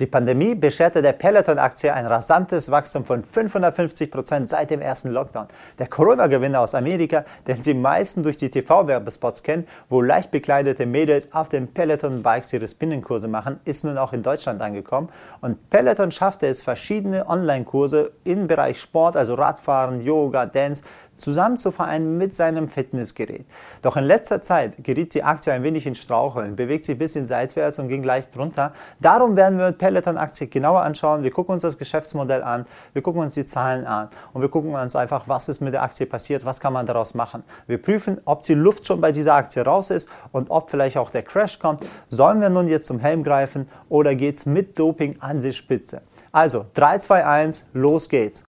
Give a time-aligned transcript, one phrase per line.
[0.00, 5.46] Die Pandemie bescherte der Peloton-Aktie ein rasantes Wachstum von 550 Prozent seit dem ersten Lockdown.
[5.78, 11.32] Der Corona-Gewinner aus Amerika, den Sie meisten durch die TV-Werbespots kennen, wo leicht bekleidete Mädels
[11.32, 15.10] auf den Peloton-Bikes ihre Spinningkurse machen, ist nun auch in Deutschland angekommen.
[15.40, 20.82] Und Peloton schaffte es, verschiedene Online-Kurse im Bereich Sport, also Radfahren, Yoga, Dance,
[21.16, 23.46] zusammen zu vereinen mit seinem Fitnessgerät.
[23.82, 27.26] Doch in letzter Zeit geriet die Aktie ein wenig in Straucheln, bewegt sich ein bisschen
[27.26, 28.72] seitwärts und ging leicht runter.
[29.00, 31.22] Darum werden wir Peloton-Aktie genauer anschauen.
[31.22, 34.74] Wir gucken uns das Geschäftsmodell an, wir gucken uns die Zahlen an und wir gucken
[34.74, 37.44] uns einfach, was ist mit der Aktie passiert, was kann man daraus machen.
[37.66, 41.10] Wir prüfen, ob die Luft schon bei dieser Aktie raus ist und ob vielleicht auch
[41.10, 41.84] der Crash kommt.
[42.08, 46.02] Sollen wir nun jetzt zum Helm greifen oder geht es mit Doping an die Spitze?
[46.32, 48.44] Also 3, 2, 1, los geht's.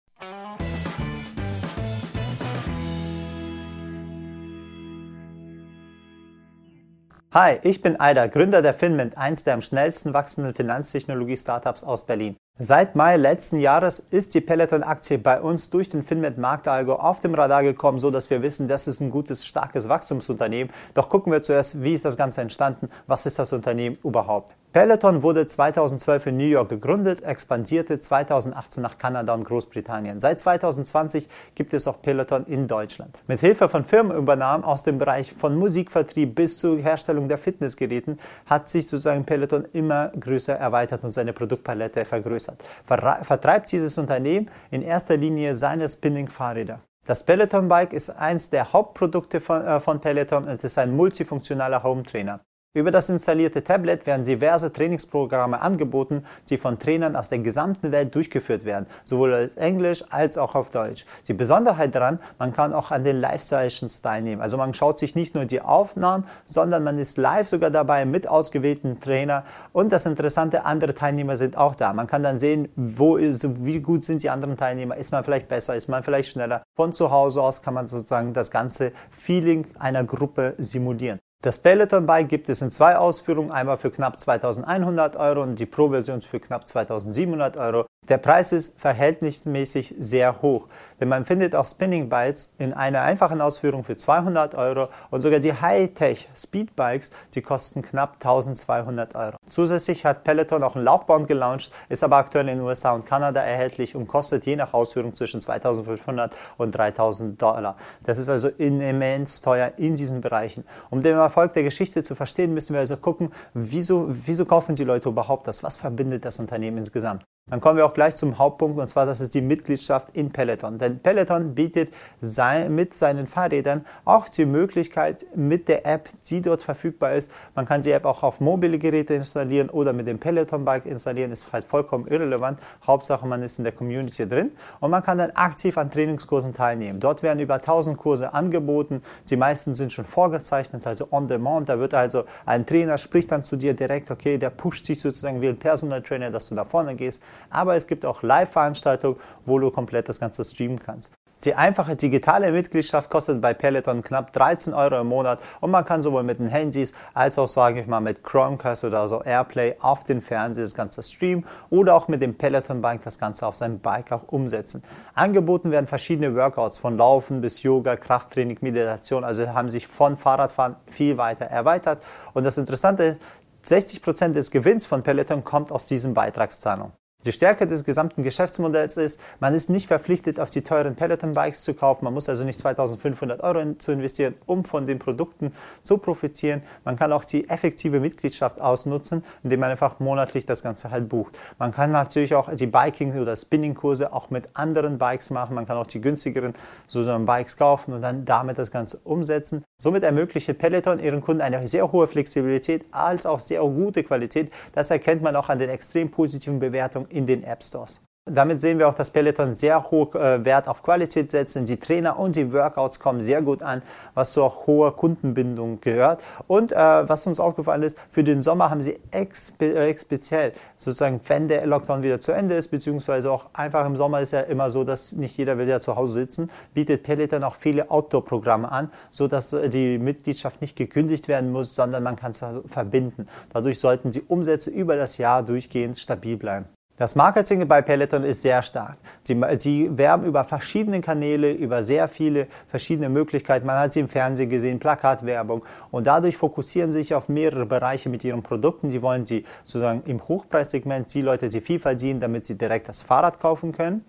[7.35, 12.35] Hi, ich bin Aida, Gründer der Finment, eins der am schnellsten wachsenden Finanztechnologie-Startups aus Berlin.
[12.59, 17.33] Seit Mai letzten Jahres ist die Peloton-Aktie bei uns durch den Finment Marktalgo auf dem
[17.33, 20.71] Radar gekommen, so dass wir wissen, das ist ein gutes, starkes Wachstumsunternehmen.
[20.93, 22.87] Doch gucken wir zuerst, wie ist das Ganze entstanden?
[23.07, 24.55] Was ist das Unternehmen überhaupt?
[24.73, 30.19] Peloton wurde 2012 in New York gegründet, expandierte 2018 nach Kanada und Großbritannien.
[30.19, 33.19] Seit 2020 gibt es auch Peloton in Deutschland.
[33.27, 38.67] Mit Hilfe von Firmenübernahmen aus dem Bereich von Musikvertrieb bis zur Herstellung der Fitnessgeräten hat
[38.67, 42.63] sich sozusagen Peloton immer größer erweitert und seine Produktpalette vergrößert.
[42.87, 46.79] Vertreibt dieses Unternehmen in erster Linie seine Spinning-Fahrräder.
[47.05, 51.83] Das Peloton Bike ist eins der Hauptprodukte von, äh, von Peloton und ist ein multifunktionaler
[51.83, 52.39] Home Trainer.
[52.75, 58.15] Über das installierte Tablet werden diverse Trainingsprogramme angeboten, die von Trainern aus der gesamten Welt
[58.15, 61.05] durchgeführt werden, sowohl auf Englisch als auch auf Deutsch.
[61.27, 64.41] Die Besonderheit daran, man kann auch an den Live-Sessions teilnehmen.
[64.41, 68.27] Also man schaut sich nicht nur die Aufnahmen, sondern man ist live sogar dabei mit
[68.27, 69.43] ausgewählten Trainer.
[69.71, 71.93] Und das Interessante, andere Teilnehmer sind auch da.
[71.93, 74.97] Man kann dann sehen, wo ist, wie gut sind die anderen Teilnehmer.
[74.97, 76.63] Ist man vielleicht besser, ist man vielleicht schneller.
[76.75, 81.19] Von zu Hause aus kann man sozusagen das ganze Feeling einer Gruppe simulieren.
[81.43, 85.65] Das Peloton Bike gibt es in zwei Ausführungen, einmal für knapp 2100 Euro und die
[85.65, 87.85] Pro-Version für knapp 2700 Euro.
[88.07, 90.69] Der Preis ist verhältnismäßig sehr hoch,
[91.01, 95.41] denn man findet auch Spinning Bikes in einer einfachen Ausführung für 200 Euro und sogar
[95.41, 99.35] die Hightech Speed Bikes, die kosten knapp 1200 Euro.
[99.53, 103.39] Zusätzlich hat Peloton auch ein Laufband gelauncht, ist aber aktuell in den USA und Kanada
[103.39, 107.77] erhältlich und kostet je nach Ausführung zwischen 2500 und 3000 Dollar.
[108.01, 110.63] Das ist also immens teuer in diesen Bereichen.
[110.89, 114.85] Um den Erfolg der Geschichte zu verstehen, müssen wir also gucken, wieso, wieso kaufen die
[114.85, 115.61] Leute überhaupt das?
[115.61, 117.23] Was verbindet das Unternehmen insgesamt?
[117.53, 120.79] Dann kommen wir auch gleich zum Hauptpunkt und zwar, das ist die Mitgliedschaft in Peloton.
[120.79, 126.63] Denn Peloton bietet sein, mit seinen Fahrrädern auch die Möglichkeit mit der App, die dort
[126.63, 127.29] verfügbar ist.
[127.53, 131.31] Man kann die App auch auf mobile Geräte installieren oder mit dem Peloton Bike installieren,
[131.31, 132.59] ist halt vollkommen irrelevant.
[132.87, 136.99] Hauptsache, man ist in der Community drin und man kann dann aktiv an Trainingskursen teilnehmen.
[137.01, 139.03] Dort werden über 1000 Kurse angeboten.
[139.29, 141.69] Die meisten sind schon vorgezeichnet, also on demand.
[141.69, 145.39] Da wird also ein Trainer spricht dann zu dir direkt, okay, der pusht dich sozusagen
[145.39, 149.59] wie ein Personal Trainer, dass du nach vorne gehst aber es gibt auch Live-Veranstaltungen, wo
[149.59, 151.13] du komplett das Ganze streamen kannst.
[151.43, 156.01] Die einfache digitale Mitgliedschaft kostet bei Peloton knapp 13 Euro im Monat und man kann
[156.01, 160.05] sowohl mit den Handys als auch, sage ich mal, mit Chromecast oder so Airplay auf
[160.05, 163.79] den Fernseher das Ganze streamen oder auch mit dem Peloton Bike das Ganze auf seinem
[163.79, 164.83] Bike auch umsetzen.
[165.15, 170.77] Angeboten werden verschiedene Workouts von Laufen bis Yoga, Krafttraining, Meditation, also haben sich von Fahrradfahren
[170.87, 172.01] viel weiter erweitert.
[172.33, 173.21] Und das Interessante ist,
[173.63, 176.93] 60 Prozent des Gewinns von Peloton kommt aus diesen Beitragszahlungen.
[177.25, 181.73] Die Stärke des gesamten Geschäftsmodells ist, man ist nicht verpflichtet, auf die teuren Peloton-Bikes zu
[181.73, 182.03] kaufen.
[182.03, 186.63] Man muss also nicht 2500 Euro in, zu investieren, um von den Produkten zu profitieren.
[186.83, 191.37] Man kann auch die effektive Mitgliedschaft ausnutzen, indem man einfach monatlich das Ganze halt bucht.
[191.59, 195.55] Man kann natürlich auch die Biking- oder Spinning-Kurse auch mit anderen Bikes machen.
[195.55, 196.53] Man kann auch die günstigeren
[196.89, 199.63] sozusagen Bikes kaufen und dann damit das Ganze umsetzen.
[199.81, 204.51] Somit ermöglicht Peloton ihren Kunden eine sehr hohe Flexibilität als auch sehr gute Qualität.
[204.73, 208.01] Das erkennt man auch an den extrem positiven Bewertungen in den App Stores.
[208.25, 211.57] Damit sehen wir auch, dass Peloton sehr hoch äh, Wert auf Qualität setzt.
[211.67, 213.81] Die Trainer und die Workouts kommen sehr gut an,
[214.13, 216.23] was zu auch hoher Kundenbindung gehört.
[216.47, 221.19] Und äh, was uns aufgefallen ist, für den Sommer haben sie ex äh, speziell, sozusagen,
[221.27, 224.71] wenn der Lockdown wieder zu Ende ist, beziehungsweise auch einfach im Sommer ist ja immer
[224.71, 228.89] so, dass nicht jeder will ja zu Hause sitzen, bietet Peloton auch viele Outdoor-Programme an,
[229.11, 233.27] sodass äh, die Mitgliedschaft nicht gekündigt werden muss, sondern man kann es verbinden.
[233.51, 236.67] Dadurch sollten die Umsätze über das Jahr durchgehend stabil bleiben.
[236.95, 238.97] Das Marketing bei Peloton ist sehr stark.
[239.23, 243.65] Sie, sie, werben über verschiedene Kanäle, über sehr viele verschiedene Möglichkeiten.
[243.65, 245.65] Man hat sie im Fernsehen gesehen, Plakatwerbung.
[245.89, 248.91] Und dadurch fokussieren sie sich auf mehrere Bereiche mit ihren Produkten.
[248.91, 253.01] Sie wollen sie sozusagen im Hochpreissegment, die Leute, die viel verdienen, damit sie direkt das
[253.01, 254.05] Fahrrad kaufen können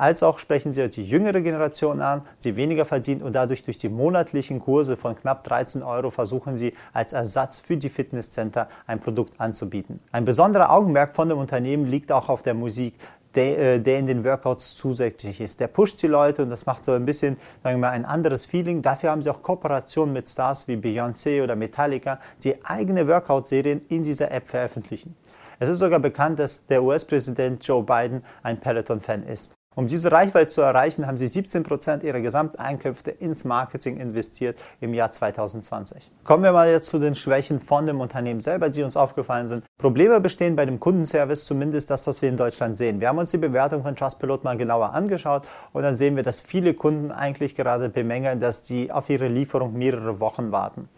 [0.00, 3.90] als auch sprechen sie die jüngere Generation an, die weniger verdient und dadurch durch die
[3.90, 9.38] monatlichen Kurse von knapp 13 Euro versuchen sie als Ersatz für die Fitnesscenter ein Produkt
[9.38, 10.00] anzubieten.
[10.10, 12.94] Ein besonderer Augenmerk von dem Unternehmen liegt auch auf der Musik.
[13.36, 15.60] Der, äh, der, in den Workouts zusätzlich ist.
[15.60, 18.44] Der pusht die Leute und das macht so ein bisschen, sagen wir mal, ein anderes
[18.44, 18.82] Feeling.
[18.82, 24.02] Dafür haben sie auch Kooperationen mit Stars wie Beyoncé oder Metallica, die eigene Workout-Serien in
[24.02, 25.14] dieser App veröffentlichen.
[25.60, 29.59] Es ist sogar bekannt, dass der US-Präsident Joe Biden ein Peloton-Fan ist.
[29.76, 34.94] Um diese Reichweite zu erreichen, haben sie 17 Prozent ihrer Gesamteinkünfte ins Marketing investiert im
[34.94, 36.10] Jahr 2020.
[36.24, 39.64] Kommen wir mal jetzt zu den Schwächen von dem Unternehmen selber, die uns aufgefallen sind.
[39.78, 43.00] Probleme bestehen bei dem Kundenservice, zumindest das, was wir in Deutschland sehen.
[43.00, 46.40] Wir haben uns die Bewertung von Trustpilot mal genauer angeschaut und dann sehen wir, dass
[46.40, 50.88] viele Kunden eigentlich gerade bemängeln, dass sie auf ihre Lieferung mehrere Wochen warten.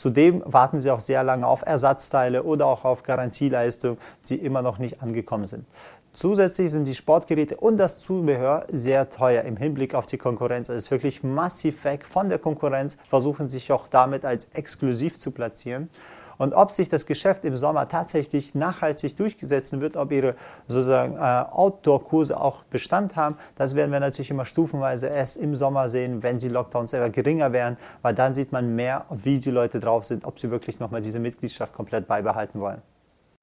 [0.00, 3.98] Zudem warten sie auch sehr lange auf Ersatzteile oder auch auf Garantieleistungen,
[4.30, 5.66] die immer noch nicht angekommen sind.
[6.12, 10.68] Zusätzlich sind die Sportgeräte und das Zubehör sehr teuer im Hinblick auf die Konkurrenz.
[10.68, 15.30] Es ist wirklich massiv weg von der Konkurrenz, versuchen sich auch damit als exklusiv zu
[15.30, 15.88] platzieren.
[16.36, 20.34] Und ob sich das Geschäft im Sommer tatsächlich nachhaltig durchgesetzt wird, ob ihre
[20.66, 25.90] sozusagen äh, Outdoor-Kurse auch Bestand haben, das werden wir natürlich immer stufenweise erst im Sommer
[25.90, 29.80] sehen, wenn die Lockdowns eher geringer werden, weil dann sieht man mehr, wie die Leute
[29.80, 32.80] drauf sind, ob sie wirklich nochmal diese Mitgliedschaft komplett beibehalten wollen.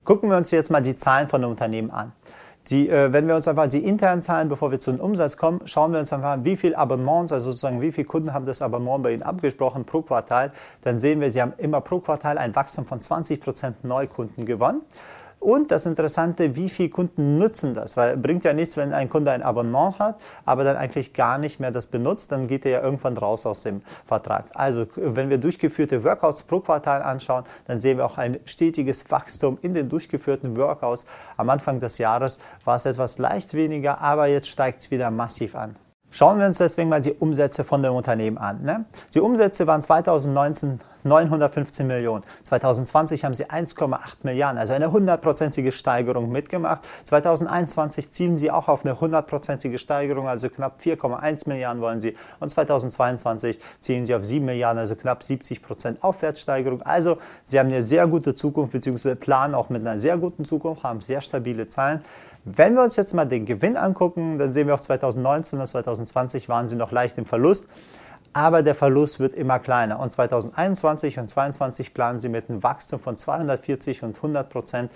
[0.04, 2.14] Gucken wir uns jetzt mal die Zahlen von dem Unternehmen an.
[2.70, 5.62] Die, äh, wenn wir uns einfach die internen Zahlen, bevor wir zu den Umsatz kommen,
[5.66, 8.62] schauen wir uns einfach an, wie viele Abonnements, also sozusagen wie viele Kunden haben das
[8.62, 12.56] Abonnement bei Ihnen abgesprochen pro Quartal, dann sehen wir, Sie haben immer pro Quartal ein
[12.56, 14.82] Wachstum von 20 Prozent Neukunden gewonnen.
[15.40, 17.96] Und das Interessante, wie viele Kunden nutzen das?
[17.96, 21.60] Weil bringt ja nichts, wenn ein Kunde ein Abonnement hat, aber dann eigentlich gar nicht
[21.60, 24.46] mehr das benutzt, dann geht er ja irgendwann raus aus dem Vertrag.
[24.54, 29.58] Also wenn wir durchgeführte Workouts pro Quartal anschauen, dann sehen wir auch ein stetiges Wachstum
[29.62, 31.06] in den durchgeführten Workouts.
[31.38, 35.56] Am Anfang des Jahres war es etwas leicht weniger, aber jetzt steigt es wieder massiv
[35.56, 35.76] an.
[36.10, 38.64] Schauen wir uns deswegen mal die Umsätze von dem Unternehmen an.
[38.64, 38.86] Ne?
[39.14, 42.24] Die Umsätze waren 2019 915 Millionen.
[42.44, 46.88] 2020 haben sie 1,8 Milliarden, also eine hundertprozentige Steigerung mitgemacht.
[47.06, 52.16] 2021 zielen sie auch auf eine hundertprozentige Steigerung, also knapp 4,1 Milliarden wollen sie.
[52.40, 56.82] Und 2022 zielen sie auf 7 Milliarden, also knapp 70 Prozent Aufwärtssteigerung.
[56.82, 60.84] Also sie haben eine sehr gute Zukunft, beziehungsweise planen auch mit einer sehr guten Zukunft,
[60.84, 62.02] haben sehr stabile Zahlen.
[62.50, 66.48] Wenn wir uns jetzt mal den Gewinn angucken, dann sehen wir auch 2019 und 2020
[66.48, 67.68] waren sie noch leicht im Verlust.
[68.34, 70.00] Aber der Verlust wird immer kleiner.
[70.00, 74.92] Und 2021 und 2022 planen sie mit einem Wachstum von 240 und 100 Prozent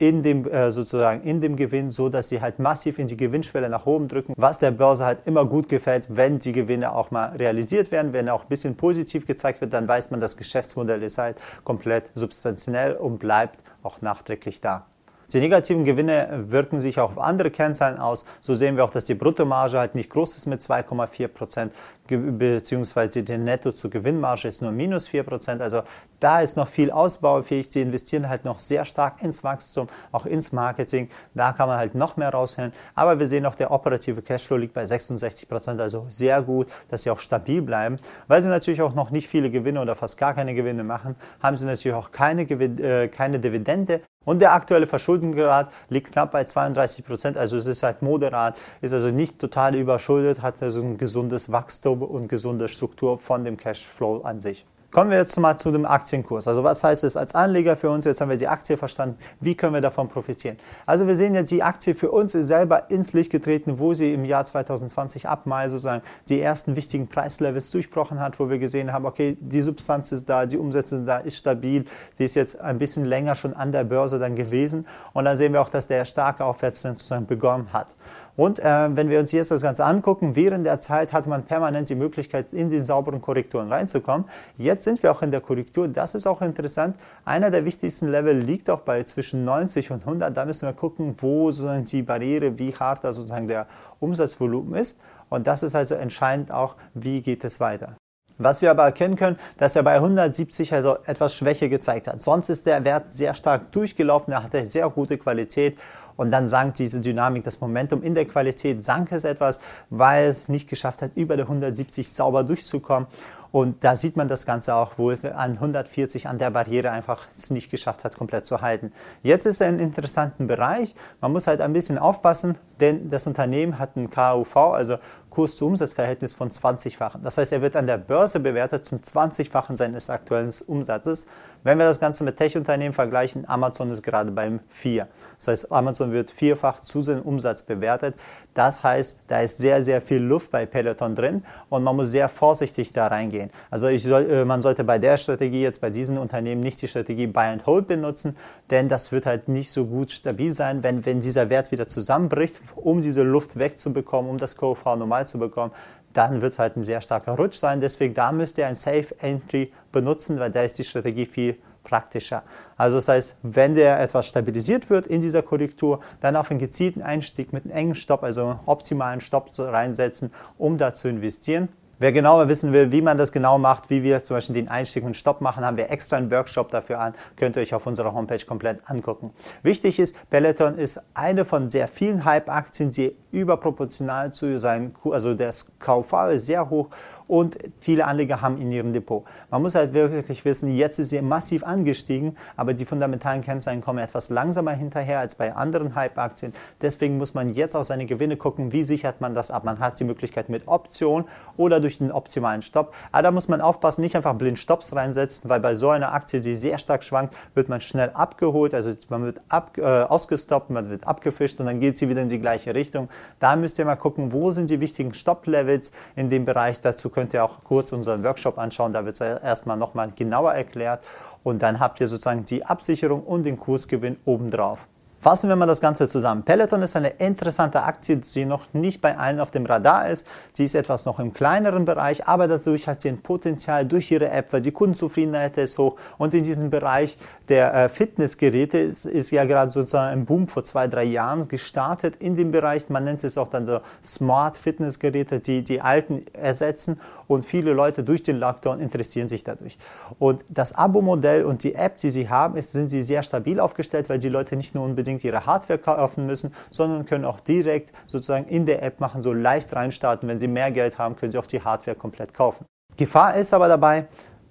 [0.00, 3.68] in dem äh, sozusagen in dem Gewinn, so dass sie halt massiv in die Gewinnschwelle
[3.68, 7.36] nach oben drücken, was der Börse halt immer gut gefällt, wenn die Gewinne auch mal
[7.36, 11.18] realisiert werden, wenn auch ein bisschen positiv gezeigt wird, dann weiß man, das Geschäftsmodell ist
[11.18, 14.86] halt komplett substanziell und bleibt auch nachträglich da.
[15.32, 18.24] Die negativen Gewinne wirken sich auch auf andere Kennzahlen aus.
[18.40, 21.72] So sehen wir auch, dass die Bruttomarge halt nicht groß ist mit 2,4 Prozent,
[22.18, 25.62] beziehungsweise die Netto zu Gewinnmarge ist nur minus 4 Prozent.
[25.62, 25.82] Also
[26.20, 27.70] da ist noch viel ausbaufähig.
[27.70, 31.08] Sie investieren halt noch sehr stark ins Wachstum, auch ins Marketing.
[31.34, 32.72] Da kann man halt noch mehr rausholen.
[32.94, 37.02] Aber wir sehen auch, der operative Cashflow liegt bei 66 Prozent, also sehr gut, dass
[37.02, 37.98] sie auch stabil bleiben.
[38.28, 41.56] Weil sie natürlich auch noch nicht viele Gewinne oder fast gar keine Gewinne machen, haben
[41.56, 44.02] sie natürlich auch keine, Gewin äh, keine Dividende.
[44.26, 48.92] Und der aktuelle Verschuldungsgrad liegt knapp bei 32 Prozent, also es ist halt moderat, ist
[48.92, 54.22] also nicht total überschuldet, hat also ein gesundes Wachstum und gesunde Struktur von dem Cashflow
[54.22, 54.66] an sich.
[54.90, 56.48] Kommen wir jetzt mal zu dem Aktienkurs.
[56.48, 58.04] Also was heißt es als Anleger für uns?
[58.04, 59.18] Jetzt haben wir die Aktie verstanden.
[59.38, 60.56] Wie können wir davon profitieren?
[60.84, 64.12] Also wir sehen ja, die Aktie für uns ist selber ins Licht getreten, wo sie
[64.12, 68.92] im Jahr 2020 ab Mai sozusagen die ersten wichtigen Preislevels durchbrochen hat, wo wir gesehen
[68.92, 71.84] haben, okay, die Substanz ist da, die Umsätze sind da, ist stabil.
[72.18, 74.88] Die ist jetzt ein bisschen länger schon an der Börse dann gewesen.
[75.12, 77.94] Und dann sehen wir auch, dass der starke Aufwärtstrend sozusagen begonnen hat.
[78.36, 81.88] Und äh, wenn wir uns jetzt das Ganze angucken, während der Zeit hatte man permanent
[81.88, 84.26] die Möglichkeit, in die sauberen Korrekturen reinzukommen.
[84.56, 85.88] Jetzt sind wir auch in der Korrektur.
[85.88, 86.96] Das ist auch interessant.
[87.24, 90.36] Einer der wichtigsten Level liegt auch bei zwischen 90 und 100.
[90.36, 93.66] Da müssen wir gucken, wo sozusagen die Barriere, wie hart da sozusagen der
[93.98, 95.00] Umsatzvolumen ist.
[95.28, 97.96] Und das ist also entscheidend auch, wie geht es weiter.
[98.38, 102.22] Was wir aber erkennen können, dass er bei 170 also etwas Schwäche gezeigt hat.
[102.22, 105.76] Sonst ist der Wert sehr stark durchgelaufen, er hatte sehr gute Qualität
[106.20, 109.58] und dann sank diese Dynamik, das Momentum in der Qualität sank es etwas,
[109.88, 113.08] weil es nicht geschafft hat, über der 170 sauber durchzukommen.
[113.52, 117.26] Und da sieht man das Ganze auch, wo es an 140 an der Barriere einfach
[117.36, 118.92] es nicht geschafft hat, komplett zu halten.
[119.22, 120.94] Jetzt ist er in einem interessanten Bereich.
[121.20, 124.98] Man muss halt ein bisschen aufpassen, denn das Unternehmen hat ein KUV, also
[125.30, 127.22] Kurs-zu-Umsatz-Verhältnis von 20-fachen.
[127.22, 131.26] Das heißt, er wird an der Börse bewertet zum 20-fachen seines aktuellen Umsatzes.
[131.62, 135.06] Wenn wir das Ganze mit Tech-Unternehmen vergleichen, Amazon ist gerade beim 4.
[135.38, 138.14] Das heißt, Amazon wird vierfach zu seinem Umsatz bewertet.
[138.54, 142.28] Das heißt, da ist sehr, sehr viel Luft bei Peloton drin und man muss sehr
[142.28, 143.50] vorsichtig da reingehen.
[143.70, 147.26] Also soll, äh, man sollte bei der Strategie jetzt bei diesen Unternehmen nicht die Strategie
[147.26, 148.36] Buy and Hold benutzen,
[148.70, 152.60] denn das wird halt nicht so gut stabil sein, wenn, wenn dieser Wert wieder zusammenbricht,
[152.74, 155.72] um diese Luft wegzubekommen, um das KV normal zu bekommen,
[156.12, 157.80] dann wird es halt ein sehr starker Rutsch sein.
[157.80, 162.42] Deswegen da müsst ihr ein Safe Entry benutzen, weil da ist die Strategie viel praktischer.
[162.76, 167.02] Also das heißt, wenn der etwas stabilisiert wird in dieser Korrektur, dann auf einen gezielten
[167.02, 171.68] Einstieg mit einem engen Stopp, also einen optimalen Stopp reinsetzen, um da zu investieren.
[172.02, 175.04] Wer genauer wissen will, wie man das genau macht, wie wir zum Beispiel den Einstieg
[175.04, 177.12] und Stopp machen, haben wir extra einen Workshop dafür an.
[177.36, 179.32] Könnt ihr euch auf unserer Homepage komplett angucken.
[179.62, 185.78] Wichtig ist, Peloton ist eine von sehr vielen Hype-Aktien, die überproportional zu sein, also das
[185.78, 186.88] KV ist sehr hoch
[187.30, 189.24] und viele Anleger haben in ihrem Depot.
[189.50, 194.00] Man muss halt wirklich wissen, jetzt ist sie massiv angestiegen, aber die fundamentalen Kennzahlen kommen
[194.00, 196.52] etwas langsamer hinterher als bei anderen Hype-Aktien.
[196.82, 199.62] Deswegen muss man jetzt auf seine Gewinne gucken, wie sichert man das ab.
[199.62, 201.24] Man hat die Möglichkeit mit Option
[201.56, 202.92] oder durch den optimalen Stopp.
[203.12, 206.40] Aber da muss man aufpassen, nicht einfach blind Stops reinsetzen, weil bei so einer Aktie,
[206.40, 210.90] die sehr stark schwankt, wird man schnell abgeholt, also man wird ab, äh, ausgestoppt, man
[210.90, 213.08] wird abgefischt und dann geht sie wieder in die gleiche Richtung.
[213.38, 216.80] Da müsst ihr mal gucken, wo sind die wichtigen Stop-Levels in dem Bereich.
[216.80, 221.04] Dazu könnt ihr auch kurz unseren Workshop anschauen, da wird es erstmal nochmal genauer erklärt
[221.42, 224.86] und dann habt ihr sozusagen die Absicherung und den Kursgewinn obendrauf.
[225.20, 226.44] Fassen wir mal das Ganze zusammen.
[226.44, 230.26] Peloton ist eine interessante Aktie, die noch nicht bei allen auf dem Radar ist.
[230.54, 234.30] Sie ist etwas noch im kleineren Bereich, aber dadurch hat sie ein Potenzial durch ihre
[234.30, 235.96] App, weil die Kundenzufriedenheit ist hoch.
[236.16, 237.18] Und in diesem Bereich
[237.50, 242.16] der äh, Fitnessgeräte ist, ist ja gerade sozusagen ein Boom vor zwei, drei Jahren gestartet
[242.18, 242.88] in dem Bereich.
[242.88, 246.98] Man nennt es auch dann so Smart Fitnessgeräte, die die alten ersetzen.
[247.28, 249.76] Und viele Leute durch den Lockdown interessieren sich dadurch.
[250.18, 254.08] Und das Abo-Modell und die App, die sie haben, ist, sind sie sehr stabil aufgestellt,
[254.08, 257.92] weil die Leute nicht nur unbedingt unbedingt ihre Hardware kaufen müssen, sondern können auch direkt
[258.06, 260.28] sozusagen in der App machen, so leicht reinstarten.
[260.28, 262.64] Wenn sie mehr Geld haben, können sie auch die Hardware komplett kaufen.
[262.96, 264.06] Gefahr ist aber dabei,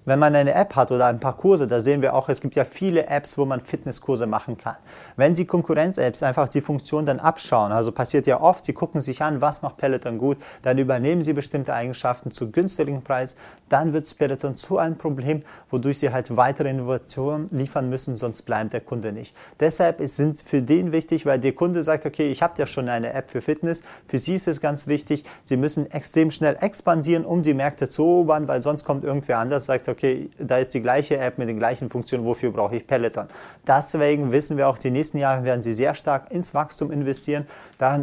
[0.10, 2.56] wenn man eine App hat oder ein paar Kurse, da sehen wir auch, es gibt
[2.56, 4.76] ja viele Apps, wo man Fitnesskurse machen kann.
[5.18, 9.22] Wenn die Konkurrenz-Apps einfach die Funktion dann abschauen, also passiert ja oft, sie gucken sich
[9.22, 13.38] an, was macht Peloton gut, dann übernehmen sie bestimmte Eigenschaften zu günstigen Preis,
[13.70, 18.74] dann wird Peloton zu einem Problem, wodurch sie halt weitere Innovationen liefern müssen, sonst bleibt
[18.74, 19.36] der Kunde nicht.
[19.60, 22.90] Deshalb sind es für den wichtig, weil der Kunde sagt, okay, ich habe ja schon
[22.90, 27.26] eine App für Fitness, für sie ist es ganz wichtig, sie müssen extrem schnell expandieren,
[27.26, 30.74] um die Märkte zu erobern, weil sonst kommt irgendwer anders, sagt, okay, okay, da ist
[30.74, 33.28] die gleiche App mit den gleichen Funktionen, wofür brauche ich Peloton?
[33.68, 37.46] Deswegen wissen wir auch, die nächsten Jahre werden sie sehr stark ins Wachstum investieren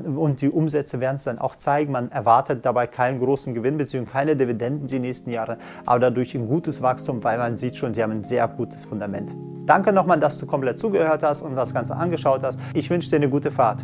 [0.05, 1.93] und die Umsätze werden es dann auch zeigen.
[1.93, 4.05] Man erwartet dabei keinen großen Gewinn bzw.
[4.05, 8.03] keine Dividenden die nächsten Jahre, aber dadurch ein gutes Wachstum, weil man sieht schon, sie
[8.03, 9.33] haben ein sehr gutes Fundament.
[9.65, 12.61] Danke nochmal, dass du komplett zugehört hast und das Ganze angeschaut hast.
[12.75, 13.81] Ich wünsche dir eine gute Fahrt.